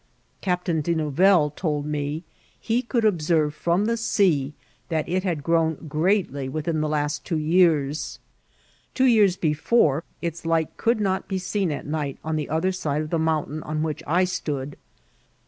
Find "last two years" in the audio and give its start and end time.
6.89-8.17